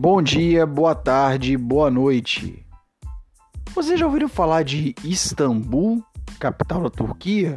Bom 0.00 0.22
dia, 0.22 0.64
boa 0.64 0.94
tarde, 0.94 1.56
boa 1.56 1.90
noite. 1.90 2.64
Vocês 3.74 3.98
já 3.98 4.06
ouviram 4.06 4.28
falar 4.28 4.62
de 4.62 4.94
Istambul, 5.02 6.04
capital 6.38 6.84
da 6.84 6.88
Turquia? 6.88 7.56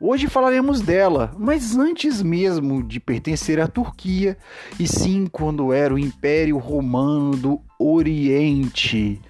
Hoje 0.00 0.28
falaremos 0.28 0.80
dela, 0.80 1.32
mas 1.36 1.76
antes 1.76 2.22
mesmo 2.22 2.80
de 2.80 3.00
pertencer 3.00 3.60
à 3.60 3.66
Turquia, 3.66 4.38
e 4.78 4.86
sim 4.86 5.26
quando 5.26 5.72
era 5.72 5.92
o 5.92 5.98
Império 5.98 6.58
Romano 6.58 7.36
do 7.36 7.60
Oriente, 7.76 9.20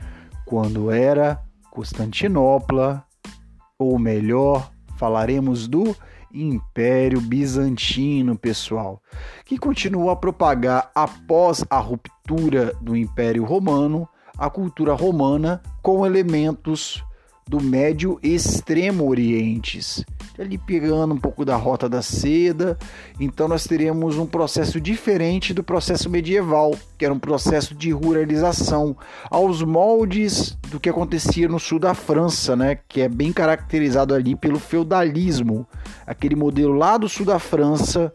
quando 0.45 0.91
era 0.91 1.41
Constantinopla, 1.71 3.03
ou 3.79 3.99
melhor, 3.99 4.71
falaremos 4.99 5.67
do 5.67 5.97
Império 6.33 7.21
Bizantino, 7.21 8.37
pessoal, 8.39 9.03
que 9.45 9.59
continuou 9.59 10.11
a 10.11 10.17
propagar 10.17 10.91
após 10.95 11.65
a 11.69 11.79
ruptura 11.79 12.73
do 12.81 12.97
Império 12.97 13.45
Romano 13.45 14.09
a 14.41 14.49
cultura 14.49 14.95
romana 14.95 15.61
com 15.83 16.07
elementos 16.07 17.05
do 17.51 17.61
Médio 17.61 18.17
Extremo 18.23 19.11
Orientes, 19.11 20.05
ali 20.39 20.57
pegando 20.57 21.15
um 21.15 21.19
pouco 21.19 21.45
da 21.45 21.57
rota 21.57 21.89
da 21.89 22.01
seda. 22.01 22.79
Então 23.19 23.49
nós 23.49 23.65
teremos 23.65 24.17
um 24.17 24.25
processo 24.25 24.81
diferente 24.81 25.53
do 25.53 25.65
processo 25.65 26.09
medieval, 26.09 26.79
que 26.97 27.05
era 27.05 27.13
um 27.13 27.19
processo 27.19 27.75
de 27.75 27.91
ruralização, 27.91 28.97
aos 29.29 29.65
moldes 29.65 30.57
do 30.69 30.79
que 30.79 30.89
acontecia 30.89 31.49
no 31.49 31.59
sul 31.59 31.81
da 31.81 31.93
França, 31.93 32.55
né, 32.55 32.79
que 32.89 33.01
é 33.01 33.09
bem 33.09 33.33
caracterizado 33.33 34.15
ali 34.15 34.37
pelo 34.37 34.61
feudalismo, 34.61 35.67
aquele 36.07 36.37
modelo 36.37 36.75
lá 36.75 36.97
do 36.97 37.09
sul 37.09 37.27
da 37.27 37.41
França 37.41 38.13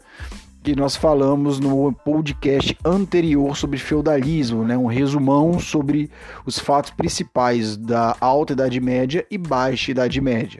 que 0.65 0.75
nós 0.75 0.95
falamos 0.95 1.59
no 1.59 1.93
podcast 1.93 2.75
anterior 2.83 3.55
sobre 3.55 3.77
feudalismo, 3.77 4.63
né? 4.63 4.75
um 4.75 4.87
resumão 4.87 5.59
sobre 5.59 6.09
os 6.43 6.57
fatos 6.57 6.89
principais 6.89 7.77
da 7.77 8.17
Alta 8.19 8.53
Idade 8.53 8.81
Média 8.81 9.23
e 9.29 9.37
Baixa 9.37 9.91
Idade 9.91 10.19
Média. 10.19 10.59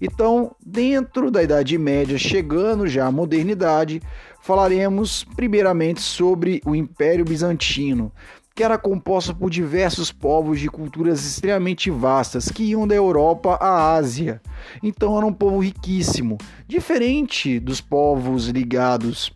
Então, 0.00 0.54
dentro 0.64 1.32
da 1.32 1.42
Idade 1.42 1.76
Média, 1.76 2.16
chegando 2.16 2.86
já 2.86 3.06
à 3.06 3.10
modernidade, 3.10 4.00
falaremos 4.40 5.24
primeiramente 5.34 6.00
sobre 6.00 6.62
o 6.64 6.72
Império 6.72 7.24
Bizantino, 7.24 8.12
que 8.54 8.62
era 8.62 8.78
composto 8.78 9.34
por 9.34 9.50
diversos 9.50 10.12
povos 10.12 10.60
de 10.60 10.68
culturas 10.68 11.26
extremamente 11.26 11.90
vastas 11.90 12.48
que 12.48 12.62
iam 12.62 12.86
da 12.86 12.94
Europa 12.94 13.58
à 13.60 13.94
Ásia. 13.94 14.40
Então 14.82 15.16
era 15.16 15.26
um 15.26 15.32
povo 15.32 15.58
riquíssimo, 15.58 16.38
diferente 16.66 17.58
dos 17.58 17.80
povos 17.80 18.46
ligados 18.46 19.32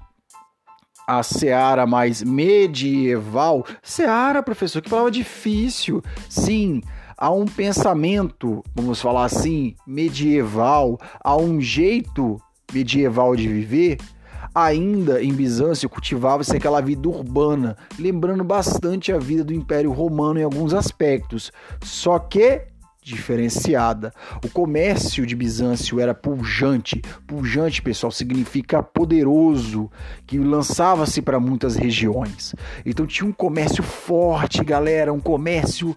à 1.07 1.23
seara 1.23 1.87
mais 1.87 2.23
medieval. 2.23 3.65
Seara, 3.83 4.43
professor, 4.43 4.81
que 4.81 4.91
palavra 4.91 5.11
difícil. 5.11 6.03
Sim, 6.29 6.83
há 7.17 7.31
um 7.31 7.47
pensamento, 7.47 8.63
vamos 8.75 9.01
falar 9.01 9.25
assim, 9.25 9.75
medieval, 9.87 10.99
há 11.25 11.37
um 11.37 11.61
jeito 11.61 12.41
medieval 12.73 13.35
de 13.35 13.49
viver 13.49 13.99
Ainda 14.55 15.23
em 15.23 15.33
Bizâncio 15.33 15.89
cultivava-se 15.89 16.57
aquela 16.57 16.81
vida 16.81 17.09
urbana, 17.09 17.77
lembrando 17.99 18.43
bastante 18.43 19.13
a 19.13 19.19
vida 19.19 19.45
do 19.45 19.53
Império 19.53 19.93
Romano 19.93 20.41
em 20.41 20.45
alguns 20.45 20.75
aspectos, 20.75 21.53
só 21.83 22.19
que 22.19 22.67
diferenciada. 23.09 24.13
O 24.45 24.49
comércio 24.51 25.25
de 25.25 25.35
Bizâncio 25.35 25.99
era 25.99 26.15
pujante. 26.15 27.01
Pujante, 27.27 27.81
pessoal, 27.81 28.11
significa 28.11 28.83
poderoso, 28.83 29.91
que 30.27 30.39
lançava-se 30.39 31.23
para 31.23 31.41
muitas 31.41 31.75
regiões. 31.75 32.55
Então 32.85 33.07
tinha 33.07 33.29
um 33.29 33.33
comércio 33.33 33.83
forte, 33.83 34.63
galera, 34.63 35.13
um 35.13 35.21
comércio 35.21 35.97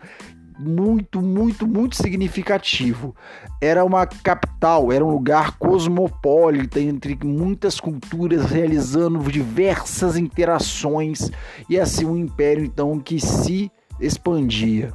muito, 0.59 1.21
muito, 1.21 1.67
muito 1.67 1.95
significativo. 1.95 3.15
Era 3.59 3.83
uma 3.83 4.05
capital, 4.05 4.91
era 4.91 5.05
um 5.05 5.11
lugar 5.11 5.57
cosmopolita 5.57 6.79
entre 6.79 7.17
muitas 7.23 7.79
culturas 7.79 8.45
realizando 8.45 9.19
diversas 9.31 10.17
interações 10.17 11.31
e 11.69 11.79
assim 11.79 12.05
um 12.05 12.17
império 12.17 12.65
então 12.65 12.99
que 12.99 13.19
se 13.19 13.71
expandia. 13.99 14.93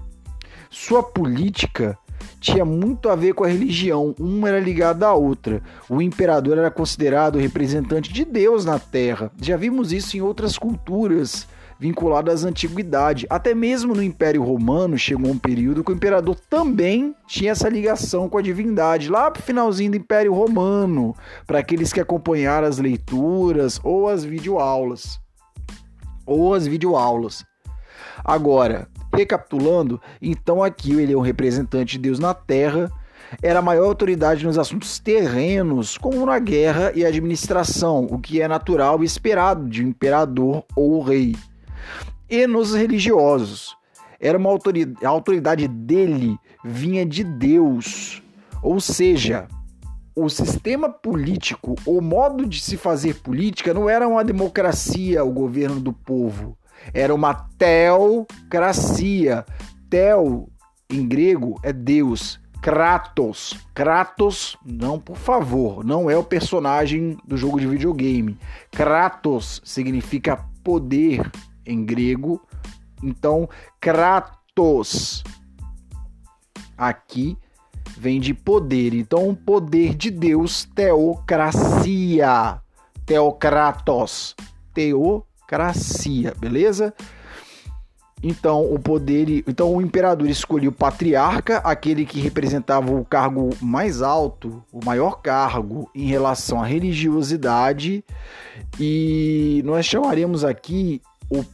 Sua 0.70 1.02
política 1.02 1.98
tinha 2.40 2.64
muito 2.64 3.08
a 3.08 3.16
ver 3.16 3.34
com 3.34 3.44
a 3.44 3.48
religião, 3.48 4.14
uma 4.18 4.48
era 4.48 4.60
ligada 4.60 5.06
à 5.06 5.14
outra. 5.14 5.62
O 5.88 6.00
imperador 6.00 6.58
era 6.58 6.70
considerado 6.70 7.38
representante 7.38 8.12
de 8.12 8.24
Deus 8.24 8.64
na 8.64 8.78
terra. 8.78 9.30
Já 9.40 9.56
vimos 9.56 9.92
isso 9.92 10.16
em 10.16 10.20
outras 10.20 10.58
culturas 10.58 11.46
vinculado 11.78 12.30
às 12.30 12.44
antiguidades. 12.44 13.26
Até 13.28 13.54
mesmo 13.54 13.94
no 13.94 14.02
Império 14.02 14.42
Romano 14.42 14.98
chegou 14.98 15.30
um 15.30 15.38
período 15.38 15.84
que 15.84 15.92
o 15.92 15.94
imperador 15.94 16.36
também 16.48 17.14
tinha 17.26 17.52
essa 17.52 17.68
ligação 17.68 18.28
com 18.28 18.38
a 18.38 18.42
divindade, 18.42 19.10
lá 19.10 19.30
pro 19.30 19.42
finalzinho 19.42 19.92
do 19.92 19.96
Império 19.96 20.32
Romano, 20.32 21.14
para 21.46 21.58
aqueles 21.58 21.92
que 21.92 22.00
acompanharam 22.00 22.66
as 22.66 22.78
leituras 22.78 23.80
ou 23.84 24.08
as 24.08 24.24
videoaulas. 24.24 25.20
Ou 26.24 26.54
as 26.54 26.66
videoaulas. 26.66 27.44
Agora, 28.24 28.88
recapitulando, 29.14 30.00
então 30.20 30.62
aqui 30.62 30.92
ele 30.92 31.12
é 31.12 31.16
um 31.16 31.20
representante 31.20 31.92
de 31.92 31.98
Deus 31.98 32.18
na 32.18 32.34
Terra, 32.34 32.90
era 33.42 33.58
a 33.58 33.62
maior 33.62 33.86
autoridade 33.86 34.44
nos 34.44 34.58
assuntos 34.58 34.98
terrenos, 34.98 35.98
como 35.98 36.24
na 36.24 36.38
guerra 36.38 36.92
e 36.94 37.04
administração, 37.04 38.06
o 38.10 38.18
que 38.18 38.40
é 38.40 38.46
natural 38.46 39.02
e 39.02 39.06
esperado 39.06 39.68
de 39.68 39.84
um 39.84 39.88
imperador 39.88 40.64
ou 40.76 41.02
rei 41.02 41.34
e 42.28 42.46
nos 42.46 42.74
religiosos. 42.74 43.76
Era 44.18 44.38
uma 44.38 44.50
autoridade, 44.50 45.04
a 45.04 45.08
autoridade 45.08 45.68
dele 45.68 46.38
vinha 46.64 47.04
de 47.04 47.22
Deus. 47.22 48.22
Ou 48.62 48.80
seja, 48.80 49.46
o 50.14 50.28
sistema 50.28 50.88
político, 50.88 51.76
o 51.84 52.00
modo 52.00 52.46
de 52.46 52.58
se 52.60 52.76
fazer 52.76 53.16
política 53.16 53.74
não 53.74 53.88
era 53.88 54.08
uma 54.08 54.24
democracia, 54.24 55.22
o 55.22 55.30
governo 55.30 55.78
do 55.78 55.92
povo. 55.92 56.56
Era 56.94 57.14
uma 57.14 57.34
teocracia. 57.58 59.44
Tel, 59.90 60.48
em 60.90 61.06
grego, 61.06 61.60
é 61.62 61.72
Deus. 61.72 62.40
Kratos. 62.62 63.56
Kratos, 63.74 64.56
não, 64.64 64.98
por 64.98 65.16
favor, 65.16 65.84
não 65.84 66.10
é 66.10 66.16
o 66.16 66.24
personagem 66.24 67.16
do 67.24 67.36
jogo 67.36 67.60
de 67.60 67.66
videogame. 67.66 68.36
Kratos 68.72 69.60
significa 69.64 70.44
poder, 70.64 71.30
em 71.66 71.84
grego. 71.84 72.40
Então, 73.02 73.48
Kratos 73.80 75.22
aqui 76.76 77.36
vem 77.96 78.20
de 78.20 78.34
poder. 78.34 78.94
Então, 78.94 79.34
poder 79.34 79.94
de 79.94 80.10
Deus, 80.10 80.64
teocracia. 80.64 82.60
Teocratos, 83.04 84.34
teocracia, 84.74 86.34
beleza? 86.38 86.92
Então, 88.22 88.64
o 88.64 88.78
poder, 88.78 89.44
então 89.46 89.72
o 89.74 89.80
imperador 89.80 90.28
escolheu 90.28 90.70
o 90.70 90.74
patriarca, 90.74 91.58
aquele 91.58 92.04
que 92.04 92.18
representava 92.18 92.90
o 92.90 93.04
cargo 93.04 93.50
mais 93.60 94.02
alto, 94.02 94.64
o 94.72 94.84
maior 94.84 95.20
cargo 95.20 95.88
em 95.94 96.06
relação 96.06 96.60
à 96.60 96.66
religiosidade, 96.66 98.02
e 98.80 99.62
nós 99.64 99.86
chamaremos 99.86 100.44
aqui 100.44 101.00
o 101.30 101.44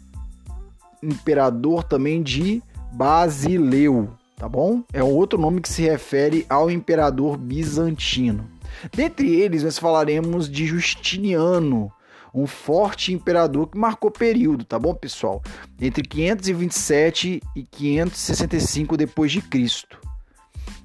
imperador 1.02 1.82
também 1.84 2.22
de 2.22 2.62
Basileu, 2.92 4.10
tá 4.36 4.48
bom? 4.48 4.82
É 4.92 5.02
outro 5.02 5.38
nome 5.38 5.60
que 5.60 5.68
se 5.68 5.82
refere 5.82 6.46
ao 6.48 6.70
imperador 6.70 7.36
bizantino. 7.36 8.48
Dentre 8.94 9.34
eles, 9.34 9.62
nós 9.62 9.78
falaremos 9.78 10.48
de 10.48 10.66
Justiniano, 10.66 11.90
um 12.34 12.46
forte 12.46 13.12
imperador 13.12 13.68
que 13.68 13.78
marcou 13.78 14.10
período, 14.10 14.64
tá 14.64 14.78
bom, 14.78 14.94
pessoal? 14.94 15.42
Entre 15.80 16.02
527 16.02 17.42
e 17.54 17.62
565 17.64 18.96
depois 18.96 19.30
de 19.30 19.42
Cristo. 19.42 19.98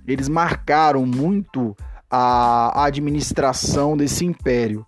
Eles 0.05 0.27
marcaram 0.29 1.05
muito 1.05 1.75
a 2.09 2.85
administração 2.85 3.97
desse 3.97 4.25
império. 4.25 4.85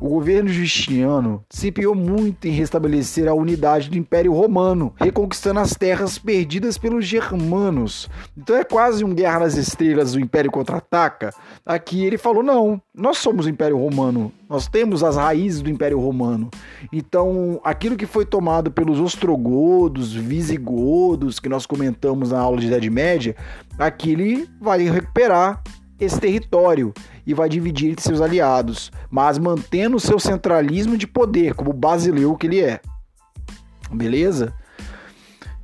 O 0.00 0.08
governo 0.08 0.48
justiniano 0.48 1.44
se 1.50 1.68
empenhou 1.68 1.94
muito 1.94 2.48
em 2.48 2.52
restabelecer 2.52 3.28
a 3.28 3.34
unidade 3.34 3.90
do 3.90 3.98
Império 3.98 4.32
Romano, 4.32 4.94
reconquistando 4.96 5.60
as 5.60 5.74
terras 5.74 6.18
perdidas 6.18 6.78
pelos 6.78 7.04
germanos. 7.04 8.08
Então 8.34 8.56
é 8.56 8.64
quase 8.64 9.04
um 9.04 9.14
Guerra 9.14 9.40
nas 9.40 9.56
Estrelas, 9.56 10.14
o 10.14 10.20
Império 10.20 10.50
contra-ataca. 10.50 11.34
Aqui 11.66 12.02
ele 12.02 12.16
falou: 12.16 12.42
não, 12.42 12.80
nós 12.94 13.18
somos 13.18 13.44
o 13.44 13.50
Império 13.50 13.76
Romano, 13.76 14.32
nós 14.48 14.66
temos 14.66 15.04
as 15.04 15.16
raízes 15.16 15.60
do 15.60 15.68
Império 15.68 16.00
Romano. 16.00 16.48
Então 16.90 17.60
aquilo 17.62 17.94
que 17.94 18.06
foi 18.06 18.24
tomado 18.24 18.70
pelos 18.70 18.98
ostrogodos, 18.98 20.14
visigodos, 20.14 21.38
que 21.38 21.48
nós 21.48 21.66
comentamos 21.66 22.30
na 22.30 22.40
aula 22.40 22.58
de 22.58 22.68
Idade 22.68 22.88
Média, 22.88 23.36
aqui 23.78 24.12
ele 24.12 24.48
vai 24.58 24.82
recuperar 24.88 25.62
esse 26.00 26.18
território 26.18 26.94
e 27.26 27.34
vai 27.34 27.48
dividir 27.48 27.90
entre 27.90 28.04
seus 28.04 28.20
aliados, 28.20 28.90
mas 29.10 29.38
mantendo 29.38 29.96
o 29.96 30.00
seu 30.00 30.18
centralismo 30.18 30.96
de 30.96 31.06
poder, 31.06 31.54
como 31.54 31.72
basileu 31.72 32.36
que 32.36 32.46
ele 32.46 32.60
é. 32.60 32.80
Beleza? 33.90 34.54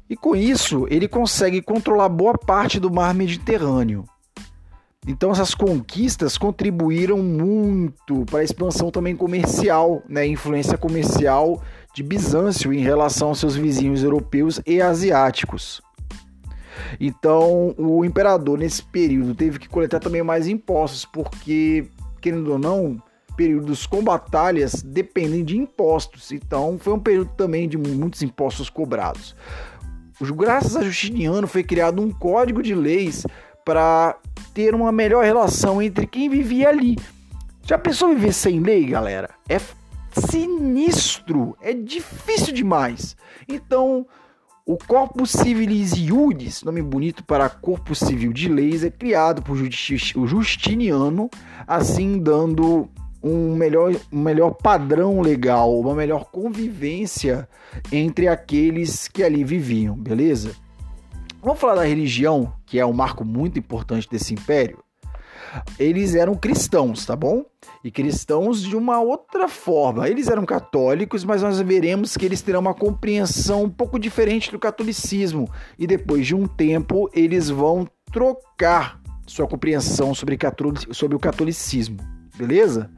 E 0.08 0.16
com 0.16 0.36
isso, 0.36 0.86
ele 0.88 1.08
consegue 1.08 1.60
controlar 1.60 2.08
boa 2.08 2.38
parte 2.38 2.78
do 2.78 2.92
mar 2.92 3.12
Mediterrâneo. 3.14 4.04
Então 5.06 5.30
essas 5.30 5.54
conquistas 5.54 6.36
contribuíram 6.36 7.18
muito 7.18 8.24
para 8.26 8.40
a 8.40 8.44
expansão 8.44 8.90
também 8.90 9.14
comercial, 9.14 10.02
né, 10.08 10.26
influência 10.26 10.76
comercial 10.76 11.62
de 11.94 12.02
Bizâncio 12.02 12.72
em 12.72 12.80
relação 12.80 13.28
aos 13.28 13.38
seus 13.38 13.54
vizinhos 13.54 14.02
europeus 14.02 14.60
e 14.66 14.82
asiáticos. 14.82 15.80
Então 17.00 17.74
o 17.76 18.04
imperador 18.04 18.58
nesse 18.58 18.82
período 18.82 19.34
teve 19.34 19.58
que 19.58 19.68
coletar 19.68 20.00
também 20.00 20.22
mais 20.22 20.46
impostos, 20.46 21.04
porque 21.04 21.86
querendo 22.20 22.52
ou 22.52 22.58
não, 22.58 23.00
períodos 23.36 23.86
com 23.86 24.02
batalhas 24.02 24.82
dependem 24.82 25.44
de 25.44 25.56
impostos. 25.56 26.32
Então 26.32 26.78
foi 26.78 26.92
um 26.92 26.98
período 26.98 27.30
também 27.36 27.68
de 27.68 27.76
muitos 27.76 28.22
impostos 28.22 28.70
cobrados. 28.70 29.36
Graças 30.20 30.76
a 30.76 30.82
Justiniano 30.82 31.46
foi 31.46 31.62
criado 31.62 32.00
um 32.00 32.10
código 32.10 32.62
de 32.62 32.74
leis 32.74 33.26
para 33.64 34.16
ter 34.54 34.74
uma 34.74 34.90
melhor 34.90 35.24
relação 35.24 35.82
entre 35.82 36.06
quem 36.06 36.30
vivia 36.30 36.70
ali. 36.70 36.96
Já 37.62 37.76
pensou 37.76 38.08
viver 38.08 38.32
sem 38.32 38.60
lei, 38.60 38.86
galera? 38.86 39.30
É 39.48 39.60
sinistro, 40.12 41.56
é 41.60 41.74
difícil 41.74 42.54
demais. 42.54 43.16
Então, 43.46 44.06
o 44.66 44.76
Corpus 44.76 45.30
Civilis 45.30 45.92
Iuris, 45.92 46.64
nome 46.64 46.82
bonito 46.82 47.22
para 47.22 47.48
Corpo 47.48 47.94
Civil 47.94 48.32
de 48.32 48.48
Leis, 48.48 48.82
é 48.82 48.90
criado 48.90 49.40
por 49.40 49.56
Justiniano, 49.56 51.30
assim 51.68 52.18
dando 52.18 52.88
um 53.22 53.54
melhor, 53.54 53.94
um 54.12 54.20
melhor 54.20 54.50
padrão 54.50 55.20
legal, 55.20 55.78
uma 55.78 55.94
melhor 55.94 56.24
convivência 56.32 57.48
entre 57.92 58.26
aqueles 58.26 59.06
que 59.06 59.22
ali 59.22 59.44
viviam, 59.44 59.96
beleza? 59.96 60.56
Vamos 61.40 61.60
falar 61.60 61.76
da 61.76 61.84
religião, 61.84 62.52
que 62.66 62.80
é 62.80 62.84
um 62.84 62.92
marco 62.92 63.24
muito 63.24 63.60
importante 63.60 64.08
desse 64.10 64.34
império. 64.34 64.78
Eles 65.78 66.14
eram 66.14 66.34
cristãos, 66.34 67.04
tá 67.04 67.14
bom? 67.14 67.44
E 67.82 67.90
cristãos 67.90 68.62
de 68.62 68.76
uma 68.76 69.00
outra 69.00 69.48
forma. 69.48 70.08
Eles 70.08 70.28
eram 70.28 70.44
católicos, 70.44 71.24
mas 71.24 71.42
nós 71.42 71.60
veremos 71.60 72.16
que 72.16 72.24
eles 72.24 72.42
terão 72.42 72.60
uma 72.60 72.74
compreensão 72.74 73.64
um 73.64 73.70
pouco 73.70 73.98
diferente 73.98 74.50
do 74.50 74.58
catolicismo. 74.58 75.50
E 75.78 75.86
depois 75.86 76.26
de 76.26 76.34
um 76.34 76.46
tempo, 76.46 77.10
eles 77.14 77.48
vão 77.48 77.88
trocar 78.12 79.00
sua 79.26 79.46
compreensão 79.46 80.14
sobre, 80.14 80.38
sobre 80.92 81.16
o 81.16 81.20
catolicismo, 81.20 81.98
beleza? 82.36 82.90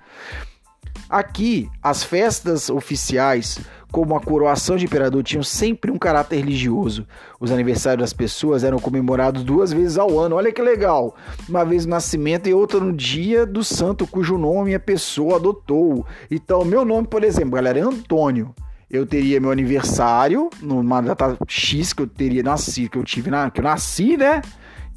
Aqui, 1.08 1.70
as 1.82 2.04
festas 2.04 2.68
oficiais, 2.68 3.58
como 3.90 4.14
a 4.14 4.20
coroação 4.20 4.76
de 4.76 4.84
imperador, 4.84 5.22
tinham 5.22 5.42
sempre 5.42 5.90
um 5.90 5.98
caráter 5.98 6.36
religioso. 6.36 7.06
Os 7.40 7.50
aniversários 7.50 8.02
das 8.02 8.12
pessoas 8.12 8.62
eram 8.62 8.78
comemorados 8.78 9.42
duas 9.42 9.72
vezes 9.72 9.96
ao 9.96 10.18
ano. 10.18 10.36
Olha 10.36 10.52
que 10.52 10.60
legal! 10.60 11.16
Uma 11.48 11.64
vez 11.64 11.86
no 11.86 11.90
nascimento 11.90 12.48
e 12.48 12.54
outra 12.54 12.80
no 12.80 12.92
dia 12.92 13.46
do 13.46 13.64
santo 13.64 14.06
cujo 14.06 14.36
nome 14.36 14.74
a 14.74 14.80
pessoa 14.80 15.36
adotou. 15.36 16.06
Então, 16.30 16.64
meu 16.64 16.84
nome, 16.84 17.06
por 17.08 17.24
exemplo, 17.24 17.52
galera, 17.52 17.78
é 17.78 17.82
Antônio. 17.82 18.54
Eu 18.90 19.06
teria 19.06 19.40
meu 19.40 19.50
aniversário 19.50 20.48
numa 20.62 21.00
data 21.00 21.36
X 21.46 21.92
que 21.92 22.02
eu 22.02 22.06
teria 22.06 22.42
nascido, 22.42 22.90
que 22.90 22.98
eu 22.98 23.04
tive 23.04 23.30
na, 23.30 23.50
que 23.50 23.60
eu 23.60 23.64
nasci, 23.64 24.16
né? 24.16 24.40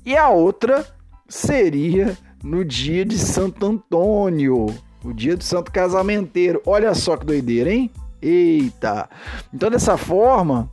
E 0.05 0.15
a 0.15 0.29
outra 0.29 0.85
seria 1.27 2.17
no 2.43 2.63
dia 2.63 3.05
de 3.05 3.17
Santo 3.17 3.65
Antônio. 3.65 4.67
O 5.03 5.13
dia 5.13 5.35
do 5.35 5.43
santo 5.43 5.71
casamenteiro. 5.71 6.61
Olha 6.65 6.93
só 6.93 7.17
que 7.17 7.25
doideira, 7.25 7.73
hein? 7.73 7.91
Eita! 8.21 9.09
Então, 9.53 9.69
dessa 9.69 9.97
forma, 9.97 10.71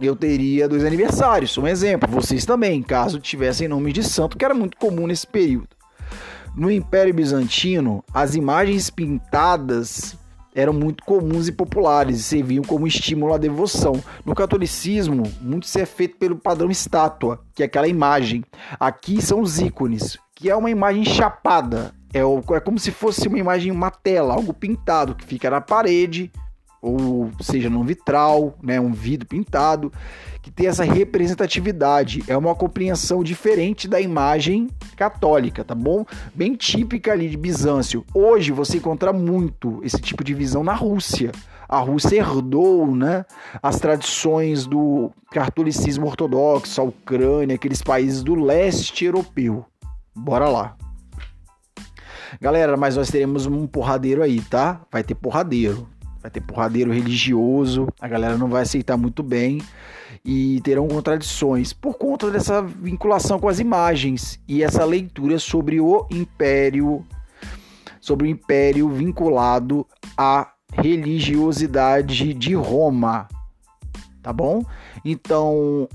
eu 0.00 0.14
teria 0.14 0.68
dois 0.68 0.84
aniversários. 0.84 1.56
Um 1.56 1.66
exemplo, 1.66 2.08
vocês 2.10 2.44
também, 2.44 2.82
caso 2.82 3.18
tivessem 3.18 3.68
nome 3.68 3.92
de 3.92 4.02
santo, 4.02 4.36
que 4.36 4.44
era 4.44 4.54
muito 4.54 4.76
comum 4.76 5.06
nesse 5.06 5.26
período. 5.26 5.68
No 6.54 6.70
Império 6.70 7.14
Bizantino, 7.14 8.04
as 8.12 8.34
imagens 8.34 8.90
pintadas 8.90 10.18
eram 10.54 10.72
muito 10.72 11.04
comuns 11.04 11.46
e 11.48 11.52
populares 11.52 12.18
e 12.18 12.22
serviam 12.22 12.64
como 12.64 12.86
estímulo 12.86 13.32
à 13.32 13.38
devoção. 13.38 14.02
No 14.24 14.34
catolicismo, 14.34 15.22
muito 15.40 15.66
se 15.66 15.80
é 15.80 15.86
feito 15.86 16.16
pelo 16.16 16.36
padrão 16.36 16.70
estátua, 16.70 17.40
que 17.54 17.62
é 17.62 17.66
aquela 17.66 17.86
imagem. 17.86 18.44
Aqui 18.78 19.22
são 19.22 19.40
os 19.40 19.60
ícones, 19.60 20.18
que 20.34 20.50
é 20.50 20.56
uma 20.56 20.70
imagem 20.70 21.04
chapada, 21.04 21.94
é, 22.12 22.20
é 22.20 22.60
como 22.60 22.78
se 22.78 22.90
fosse 22.90 23.28
uma 23.28 23.38
imagem, 23.38 23.70
uma 23.70 23.90
tela, 23.90 24.34
algo 24.34 24.52
pintado 24.52 25.14
que 25.14 25.24
fica 25.24 25.48
na 25.48 25.60
parede, 25.60 26.32
ou 26.80 27.30
seja, 27.40 27.68
num 27.68 27.84
vitral, 27.84 28.56
né, 28.62 28.80
um 28.80 28.92
vidro 28.92 29.26
pintado, 29.26 29.92
que 30.40 30.50
tem 30.50 30.66
essa 30.66 30.84
representatividade. 30.84 32.22
É 32.26 32.36
uma 32.36 32.54
compreensão 32.54 33.22
diferente 33.22 33.86
da 33.86 34.00
imagem 34.00 34.68
católica, 34.96 35.62
tá 35.62 35.74
bom? 35.74 36.06
Bem 36.34 36.54
típica 36.54 37.12
ali 37.12 37.28
de 37.28 37.36
Bizâncio. 37.36 38.04
Hoje 38.14 38.50
você 38.50 38.78
encontra 38.78 39.12
muito 39.12 39.80
esse 39.84 40.00
tipo 40.00 40.24
de 40.24 40.32
visão 40.32 40.64
na 40.64 40.74
Rússia. 40.74 41.32
A 41.68 41.78
Rússia 41.78 42.16
herdou 42.16 42.96
né, 42.96 43.24
as 43.62 43.78
tradições 43.78 44.66
do 44.66 45.12
catolicismo 45.30 46.06
ortodoxo, 46.06 46.80
a 46.80 46.84
Ucrânia, 46.84 47.54
aqueles 47.54 47.82
países 47.82 48.24
do 48.24 48.34
leste 48.34 49.04
europeu. 49.04 49.64
Bora 50.16 50.48
lá. 50.48 50.76
Galera, 52.40 52.76
mas 52.76 52.96
nós 52.96 53.10
teremos 53.10 53.46
um 53.46 53.66
porradeiro 53.66 54.22
aí, 54.22 54.40
tá? 54.40 54.80
Vai 54.90 55.04
ter 55.04 55.14
porradeiro. 55.14 55.86
Vai 56.20 56.30
ter 56.30 56.40
porradeiro 56.40 56.92
religioso. 56.92 57.88
A 58.00 58.06
galera 58.06 58.36
não 58.36 58.48
vai 58.48 58.62
aceitar 58.62 58.96
muito 58.96 59.22
bem. 59.22 59.60
E 60.24 60.60
terão 60.62 60.86
contradições 60.86 61.72
por 61.72 61.94
conta 61.94 62.30
dessa 62.30 62.60
vinculação 62.62 63.38
com 63.38 63.48
as 63.48 63.58
imagens 63.58 64.38
e 64.46 64.62
essa 64.62 64.84
leitura 64.84 65.38
sobre 65.38 65.80
o 65.80 66.06
império, 66.10 67.06
sobre 68.00 68.26
o 68.26 68.30
império 68.30 68.88
vinculado 68.88 69.86
à 70.16 70.52
religiosidade 70.72 72.34
de 72.34 72.54
Roma. 72.54 73.28
Tá 74.22 74.32
bom? 74.32 74.62
Então, 75.04 75.88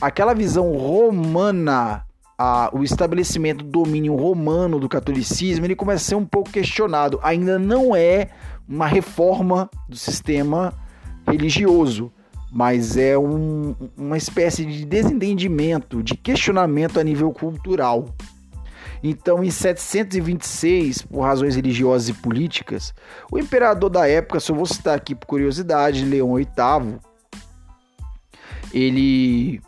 aquela 0.00 0.34
visão 0.34 0.72
romana 0.72 2.04
a, 2.38 2.70
o 2.72 2.84
estabelecimento 2.84 3.64
do 3.64 3.70
domínio 3.70 4.14
romano 4.14 4.78
do 4.78 4.88
catolicismo 4.88 5.66
ele 5.66 5.74
começa 5.74 6.04
a 6.04 6.08
ser 6.08 6.14
um 6.14 6.24
pouco 6.24 6.50
questionado. 6.50 7.18
Ainda 7.20 7.58
não 7.58 7.96
é 7.96 8.28
uma 8.68 8.86
reforma 8.86 9.68
do 9.88 9.96
sistema 9.96 10.72
religioso, 11.26 12.12
mas 12.52 12.96
é 12.96 13.18
um, 13.18 13.74
uma 13.96 14.16
espécie 14.16 14.64
de 14.64 14.84
desentendimento, 14.84 16.02
de 16.02 16.14
questionamento 16.14 17.00
a 17.00 17.04
nível 17.04 17.32
cultural. 17.32 18.06
Então, 19.02 19.44
em 19.44 19.50
726, 19.50 21.02
por 21.02 21.22
razões 21.22 21.56
religiosas 21.56 22.08
e 22.08 22.12
políticas, 22.12 22.94
o 23.30 23.38
imperador 23.38 23.90
da 23.90 24.08
época, 24.08 24.40
só 24.40 24.52
vou 24.52 24.66
citar 24.66 24.96
aqui 24.96 25.14
por 25.14 25.26
curiosidade, 25.26 26.04
Leão 26.04 26.34
VIII, 26.34 26.98
ele 28.72 29.60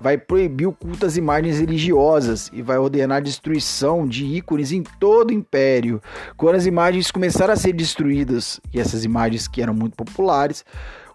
vai 0.00 0.16
proibir 0.16 0.66
o 0.66 0.72
culto 0.72 1.06
às 1.06 1.16
imagens 1.16 1.58
religiosas 1.58 2.50
e 2.52 2.62
vai 2.62 2.78
ordenar 2.78 3.18
a 3.18 3.20
destruição 3.20 4.06
de 4.06 4.24
ícones 4.24 4.72
em 4.72 4.82
todo 4.82 5.30
o 5.30 5.34
império. 5.34 6.00
Quando 6.36 6.56
as 6.56 6.66
imagens 6.66 7.10
começaram 7.10 7.52
a 7.52 7.56
ser 7.56 7.72
destruídas, 7.72 8.60
e 8.72 8.80
essas 8.80 9.04
imagens 9.04 9.48
que 9.48 9.60
eram 9.60 9.74
muito 9.74 9.96
populares, 9.96 10.64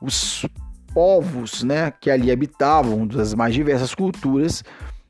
os 0.01 0.45
povos 0.93 1.63
né, 1.63 1.91
que 1.99 2.11
ali 2.11 2.31
habitavam, 2.31 3.07
das 3.07 3.33
mais 3.33 3.53
diversas 3.53 3.95
culturas, 3.95 4.63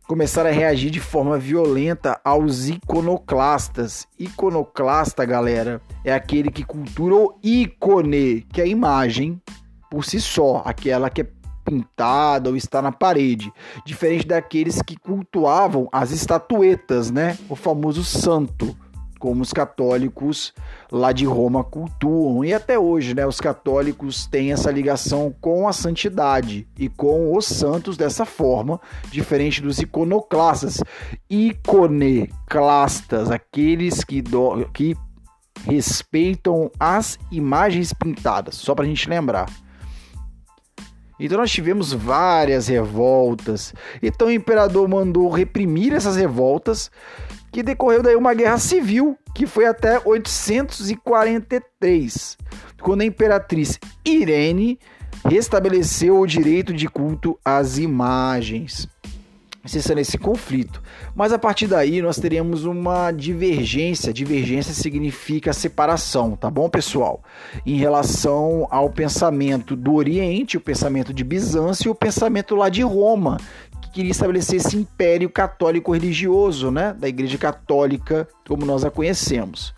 começaram 0.08 0.50
a 0.50 0.54
reagir 0.54 0.92
de 0.92 1.00
forma 1.00 1.38
violenta 1.38 2.20
aos 2.24 2.68
iconoclastas. 2.68 4.08
Iconoclasta, 4.20 5.26
galera, 5.26 5.82
é 6.04 6.14
aquele 6.14 6.52
que 6.52 6.64
cultura 6.64 7.16
o 7.16 7.40
ícone, 7.42 8.42
que 8.42 8.62
é 8.62 8.66
a 8.66 8.68
imagem 8.68 9.42
por 9.90 10.06
si 10.06 10.20
só, 10.20 10.62
aquela 10.66 11.10
que 11.10 11.22
é 11.22 11.28
pintada 11.64 12.50
ou 12.50 12.56
está 12.56 12.82
na 12.82 12.92
parede, 12.92 13.52
diferente 13.86 14.28
daqueles 14.28 14.82
que 14.82 14.98
cultuavam 14.98 15.88
as 15.92 16.12
estatuetas, 16.12 17.12
né? 17.12 17.38
O 17.50 17.56
famoso 17.56 18.04
santo, 18.04 18.76
como 19.24 19.42
os 19.42 19.54
católicos 19.54 20.54
lá 20.92 21.14
de 21.14 21.24
Roma 21.24 21.64
cultuam. 21.64 22.44
E 22.44 22.54
até 22.54 22.78
hoje, 22.78 23.16
né, 23.16 23.26
os 23.26 23.40
católicos 23.40 24.28
têm 24.28 24.52
essa 24.52 24.70
ligação 24.70 25.34
com 25.40 25.66
a 25.66 25.72
santidade 25.72 26.68
e 26.78 26.90
com 26.90 27.34
os 27.34 27.46
santos 27.46 27.96
dessa 27.96 28.26
forma, 28.26 28.82
diferente 29.10 29.62
dos 29.62 29.80
iconoclastas. 29.80 30.84
Iconeclastas, 31.30 33.32
aqueles 33.32 34.04
que, 34.04 34.22
do, 34.22 34.66
que 34.74 34.94
respeitam 35.66 36.70
as 36.78 37.18
imagens 37.32 37.94
pintadas, 37.94 38.56
só 38.56 38.76
para 38.76 38.84
a 38.84 38.88
gente 38.88 39.08
lembrar. 39.08 39.50
Então 41.20 41.38
nós 41.38 41.52
tivemos 41.52 41.94
várias 41.94 42.68
revoltas. 42.68 43.74
Então 44.02 44.28
o 44.28 44.32
imperador 44.32 44.88
mandou 44.88 45.30
reprimir 45.30 45.94
essas 45.94 46.16
revoltas, 46.16 46.90
que 47.52 47.62
decorreu 47.62 48.02
daí 48.02 48.16
uma 48.16 48.34
guerra 48.34 48.58
civil, 48.58 49.16
que 49.34 49.46
foi 49.46 49.66
até 49.66 50.00
843, 50.04 52.38
quando 52.82 53.02
a 53.02 53.06
imperatriz 53.06 53.80
Irene 54.04 54.80
restabeleceu 55.26 56.20
o 56.20 56.28
direito 56.28 56.74
de 56.74 56.90
culto 56.90 57.40
às 57.46 57.78
imagens 57.78 58.90
cessando 59.66 60.02
esse 60.02 60.18
conflito. 60.18 60.82
Mas 61.16 61.32
a 61.32 61.40
partir 61.40 61.68
daí 61.68 62.02
nós 62.02 62.18
teremos 62.18 62.66
uma 62.66 63.12
divergência. 63.12 64.14
Divergência 64.14 64.74
significa 64.74 65.54
separação, 65.54 66.36
tá 66.36 66.50
bom, 66.50 66.70
pessoal? 66.70 67.24
Em 67.66 67.78
relação 67.78 68.68
ao 68.70 68.90
pensamento 68.90 69.76
do 69.76 69.94
Oriente, 69.94 70.58
o 70.58 70.62
pensamento 70.62 71.14
de 71.14 71.24
Bizâncio 71.24 71.90
e 71.90 71.92
o 71.92 71.96
pensamento 71.96 72.56
lá 72.56 72.70
de 72.70 72.82
Roma, 72.82 73.38
que 73.82 73.92
queria 73.92 74.12
estabelecer 74.12 74.58
esse 74.58 74.76
império 74.76 75.30
católico 75.30 75.94
religioso, 75.94 76.70
né, 76.70 76.94
da 76.98 77.08
Igreja 77.08 77.38
Católica 77.38 78.28
como 78.48 78.66
nós 78.66 78.84
a 78.84 78.92
conhecemos. 78.92 79.74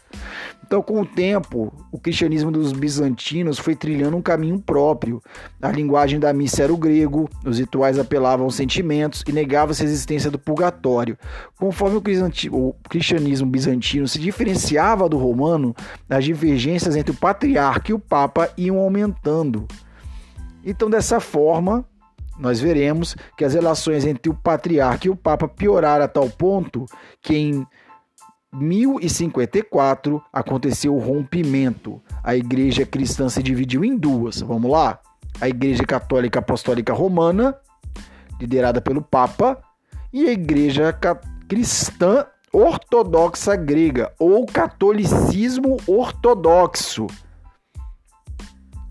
Então, 0.65 0.81
com 0.81 0.99
o 0.99 1.05
tempo, 1.05 1.71
o 1.91 1.99
cristianismo 1.99 2.49
dos 2.49 2.71
bizantinos 2.71 3.59
foi 3.59 3.75
trilhando 3.75 4.17
um 4.17 4.21
caminho 4.21 4.59
próprio. 4.59 5.21
A 5.61 5.69
linguagem 5.69 6.19
da 6.19 6.33
missa 6.33 6.63
era 6.63 6.73
o 6.73 6.77
grego, 6.77 7.29
os 7.45 7.59
rituais 7.59 7.99
apelavam 7.99 8.45
aos 8.45 8.55
sentimentos 8.55 9.23
e 9.27 9.31
negavam-se 9.31 9.83
a 9.83 9.85
existência 9.85 10.31
do 10.31 10.39
purgatório. 10.39 11.19
Conforme 11.59 11.97
o 11.97 12.75
cristianismo 12.89 13.47
bizantino 13.47 14.07
se 14.07 14.17
diferenciava 14.17 15.07
do 15.07 15.19
romano, 15.19 15.75
as 16.09 16.25
divergências 16.25 16.95
entre 16.95 17.11
o 17.11 17.15
patriarca 17.19 17.91
e 17.91 17.93
o 17.93 17.99
papa 17.99 18.49
iam 18.57 18.79
aumentando. 18.79 19.67
Então, 20.65 20.89
dessa 20.89 21.19
forma, 21.19 21.85
nós 22.39 22.59
veremos 22.59 23.15
que 23.37 23.45
as 23.45 23.53
relações 23.53 24.03
entre 24.03 24.31
o 24.31 24.33
patriarca 24.33 25.05
e 25.05 25.11
o 25.11 25.15
papa 25.15 25.47
pioraram 25.47 26.05
a 26.05 26.07
tal 26.07 26.27
ponto 26.27 26.87
que 27.21 27.35
em 27.35 27.67
1054 28.55 30.21
aconteceu 30.31 30.95
o 30.95 30.99
rompimento. 30.99 32.01
A 32.23 32.35
igreja 32.35 32.85
cristã 32.85 33.29
se 33.29 33.43
dividiu 33.43 33.83
em 33.83 33.97
duas. 33.97 34.41
Vamos 34.41 34.71
lá? 34.71 34.99
A 35.39 35.49
Igreja 35.49 35.83
Católica 35.83 36.39
Apostólica 36.39 36.93
Romana, 36.93 37.55
liderada 38.39 38.79
pelo 38.79 39.01
Papa, 39.01 39.61
e 40.13 40.27
a 40.27 40.31
Igreja 40.31 40.97
Cristã 41.47 42.25
Ortodoxa 42.53 43.55
Grega, 43.57 44.13
ou 44.17 44.45
Catolicismo 44.45 45.75
Ortodoxo, 45.85 47.07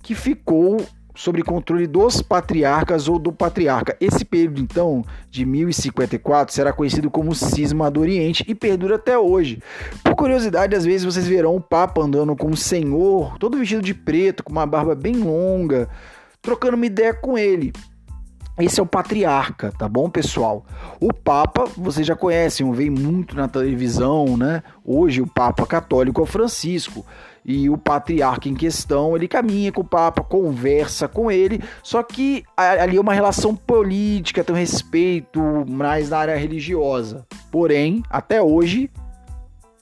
que 0.03 0.15
ficou 0.15 0.77
sobre 1.15 1.43
controle 1.43 1.87
dos 1.87 2.21
patriarcas 2.21 3.09
ou 3.09 3.19
do 3.19 3.33
patriarca. 3.33 3.97
Esse 4.01 4.25
período, 4.25 4.61
então, 4.61 5.05
de 5.31 5.47
1054, 5.47 6.53
será 6.53 6.73
conhecido 6.73 7.11
como 7.11 7.35
Cisma 7.35 7.91
do 7.91 8.01
Oriente 8.01 8.45
e 8.49 8.55
perdura 8.55 8.97
até 8.97 9.17
hoje. 9.17 9.63
Por 10.03 10.15
curiosidade, 10.17 10.75
às 10.75 10.85
vezes 10.85 11.05
vocês 11.05 11.27
verão 11.27 11.55
o 11.55 11.61
Papa 11.61 12.03
andando 12.03 12.35
como 12.35 12.57
senhor, 12.57 13.39
todo 13.39 13.59
vestido 13.59 13.83
de 13.83 13.95
preto, 13.95 14.43
com 14.43 14.53
uma 14.53 14.67
barba 14.67 14.95
bem 14.95 15.17
longa, 15.17 15.89
trocando 16.43 16.77
uma 16.77 16.87
ideia 16.87 17.15
com 17.15 17.39
ele. 17.39 17.73
Esse 18.57 18.79
é 18.79 18.83
o 18.83 18.87
patriarca, 18.87 19.73
tá 19.77 19.89
bom, 19.89 20.09
pessoal? 20.09 20.65
O 21.01 21.13
Papa, 21.13 21.65
vocês 21.77 22.07
já 22.07 22.15
conhecem, 22.15 22.71
vem 22.71 22.89
muito 22.89 23.35
na 23.35 23.49
televisão, 23.49 24.37
né? 24.37 24.63
Hoje 24.85 25.21
o 25.21 25.27
Papa 25.27 25.67
católico 25.67 26.23
é 26.23 26.27
Francisco 26.27 27.05
e 27.45 27.69
o 27.69 27.77
patriarca 27.77 28.49
em 28.49 28.55
questão, 28.55 29.17
ele 29.17 29.27
caminha 29.27 29.73
com 29.73 29.81
o 29.81 29.85
Papa, 29.85 30.23
conversa 30.23 31.09
com 31.09 31.33
ele, 31.33 31.61
só 31.83 32.01
que 32.05 32.45
ali 32.57 32.97
é 32.97 33.01
uma 33.01 33.13
relação 33.13 33.57
política, 33.57 34.45
tem 34.45 34.55
um 34.55 34.59
respeito 34.59 35.41
mais 35.69 36.11
na 36.11 36.19
área 36.19 36.37
religiosa. 36.37 37.27
Porém, 37.51 38.05
até 38.09 38.41
hoje, 38.41 38.89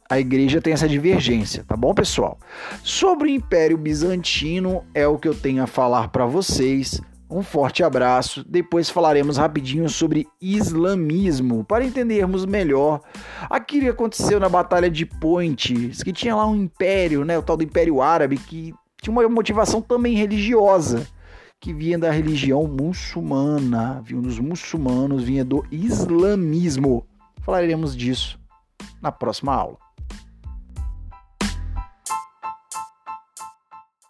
a 0.09 0.19
igreja 0.19 0.63
tem 0.63 0.73
essa 0.73 0.89
divergência, 0.89 1.63
tá 1.69 1.77
bom, 1.77 1.93
pessoal? 1.93 2.39
Sobre 2.83 3.29
o 3.29 3.35
Império 3.35 3.77
Bizantino 3.77 4.83
é 4.95 5.07
o 5.07 5.19
que 5.19 5.29
eu 5.29 5.35
tenho 5.35 5.63
a 5.63 5.67
falar 5.67 6.09
para 6.09 6.25
vocês. 6.25 7.03
Um 7.35 7.43
forte 7.43 7.83
abraço. 7.83 8.45
Depois 8.47 8.91
falaremos 8.91 9.39
rapidinho 9.39 9.89
sobre 9.89 10.29
islamismo 10.39 11.65
para 11.65 11.83
entendermos 11.83 12.45
melhor 12.45 13.01
aquilo 13.49 13.85
que 13.85 13.89
aconteceu 13.89 14.39
na 14.39 14.51
Batalha 14.51 14.91
de 14.91 15.07
Pontes, 15.07 16.03
que 16.03 16.13
tinha 16.13 16.37
lá 16.37 16.47
um 16.47 16.55
império, 16.55 17.25
né, 17.25 17.39
o 17.39 17.43
tal 17.43 17.57
do 17.57 17.65
Império 17.65 18.03
Árabe, 18.03 18.37
que 18.37 18.75
tinha 19.01 19.11
uma 19.11 19.27
motivação 19.31 19.81
também 19.81 20.15
religiosa, 20.15 21.07
que 21.59 21.73
vinha 21.73 21.99
da 21.99 22.11
religião 22.11 22.67
muçulmana, 22.67 24.03
vinha 24.05 24.21
dos 24.21 24.39
muçulmanos, 24.39 25.23
vinha 25.23 25.45
do 25.45 25.65
islamismo. 25.71 27.07
Falaremos 27.41 27.97
disso 27.97 28.39
na 29.01 29.11
próxima 29.11 29.55
aula. 29.55 29.82